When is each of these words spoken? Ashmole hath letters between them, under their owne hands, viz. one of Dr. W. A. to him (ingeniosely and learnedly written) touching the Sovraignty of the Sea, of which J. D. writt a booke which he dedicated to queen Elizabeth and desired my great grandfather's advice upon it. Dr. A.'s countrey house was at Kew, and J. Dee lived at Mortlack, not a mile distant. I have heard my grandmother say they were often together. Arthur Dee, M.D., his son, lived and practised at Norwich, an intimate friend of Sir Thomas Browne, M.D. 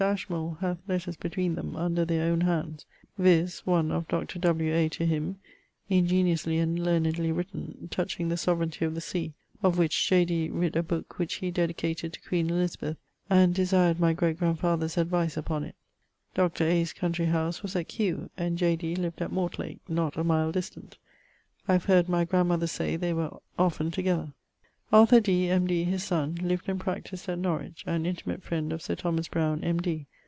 Ashmole 0.01 0.57
hath 0.61 0.79
letters 0.87 1.15
between 1.15 1.53
them, 1.53 1.75
under 1.75 2.03
their 2.03 2.31
owne 2.31 2.41
hands, 2.41 2.87
viz. 3.19 3.59
one 3.67 3.91
of 3.91 4.07
Dr. 4.07 4.39
W. 4.39 4.73
A. 4.75 4.89
to 4.89 5.05
him 5.05 5.35
(ingeniosely 5.91 6.57
and 6.57 6.79
learnedly 6.83 7.31
written) 7.31 7.87
touching 7.91 8.27
the 8.27 8.35
Sovraignty 8.35 8.83
of 8.83 8.95
the 8.95 8.99
Sea, 9.01 9.35
of 9.61 9.77
which 9.77 10.07
J. 10.09 10.25
D. 10.25 10.49
writt 10.49 10.75
a 10.75 10.81
booke 10.81 11.19
which 11.19 11.35
he 11.35 11.51
dedicated 11.51 12.13
to 12.13 12.21
queen 12.27 12.49
Elizabeth 12.49 12.97
and 13.29 13.53
desired 13.53 13.99
my 13.99 14.11
great 14.11 14.39
grandfather's 14.39 14.97
advice 14.97 15.37
upon 15.37 15.63
it. 15.65 15.75
Dr. 16.33 16.63
A.'s 16.63 16.93
countrey 16.93 17.27
house 17.27 17.61
was 17.61 17.75
at 17.75 17.87
Kew, 17.87 18.31
and 18.35 18.57
J. 18.57 18.75
Dee 18.75 18.95
lived 18.95 19.21
at 19.21 19.31
Mortlack, 19.31 19.81
not 19.87 20.17
a 20.17 20.23
mile 20.23 20.51
distant. 20.51 20.97
I 21.67 21.73
have 21.73 21.85
heard 21.85 22.09
my 22.09 22.25
grandmother 22.25 22.65
say 22.65 22.95
they 22.95 23.13
were 23.13 23.37
often 23.59 23.91
together. 23.91 24.33
Arthur 24.93 25.21
Dee, 25.21 25.49
M.D., 25.49 25.85
his 25.85 26.03
son, 26.03 26.35
lived 26.43 26.67
and 26.67 26.77
practised 26.77 27.29
at 27.29 27.39
Norwich, 27.39 27.85
an 27.87 28.05
intimate 28.05 28.43
friend 28.43 28.73
of 28.73 28.81
Sir 28.81 28.93
Thomas 28.95 29.29
Browne, 29.29 29.63
M.D. 29.63 30.05